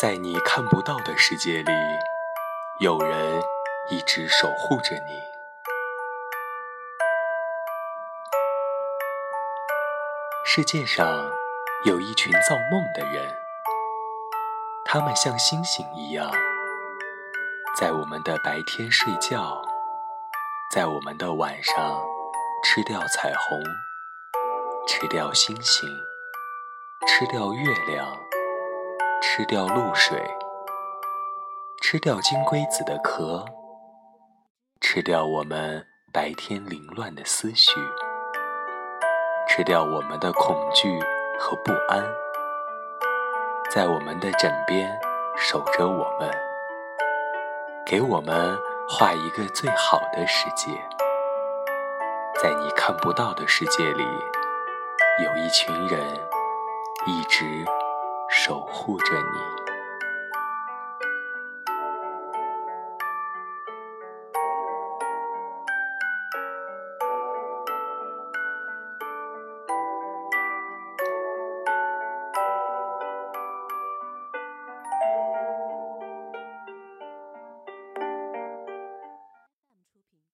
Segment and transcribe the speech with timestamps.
[0.00, 1.72] 在你看不到的世界里，
[2.78, 3.42] 有人
[3.90, 5.12] 一直守护着你。
[10.46, 11.30] 世界上
[11.84, 13.30] 有一群造梦的人，
[14.86, 16.32] 他们像星星一样，
[17.78, 19.60] 在我们的白天睡觉，
[20.74, 22.02] 在我们的晚上
[22.64, 23.62] 吃掉彩虹，
[24.88, 25.86] 吃掉星星，
[27.06, 28.29] 吃掉月亮。
[29.22, 30.18] 吃掉露水，
[31.82, 33.44] 吃掉金龟子的壳，
[34.80, 37.72] 吃掉我们白天凌乱的思绪，
[39.46, 40.98] 吃掉我们的恐惧
[41.38, 42.02] 和不安，
[43.70, 44.98] 在我们的枕边
[45.36, 46.30] 守着我们，
[47.84, 50.70] 给我们画一个最好的世界。
[52.42, 54.02] 在你看不到的世界里，
[55.22, 56.02] 有一群人
[57.06, 57.44] 一直。
[58.42, 59.59] 守护着你。